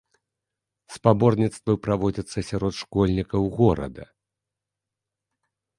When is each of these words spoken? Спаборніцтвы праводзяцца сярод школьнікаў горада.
Спаборніцтвы 0.95 1.73
праводзяцца 1.85 2.39
сярод 2.49 2.73
школьнікаў 2.81 3.43
горада. 3.61 4.11